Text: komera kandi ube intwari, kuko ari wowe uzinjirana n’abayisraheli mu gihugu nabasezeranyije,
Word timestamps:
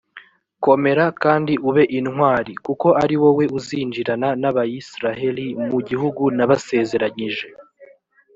komera 0.65 1.05
kandi 1.23 1.53
ube 1.69 1.83
intwari, 1.97 2.53
kuko 2.65 2.87
ari 3.03 3.15
wowe 3.21 3.45
uzinjirana 3.57 4.29
n’abayisraheli 4.41 5.47
mu 5.71 5.79
gihugu 5.89 6.23
nabasezeranyije, 6.37 7.47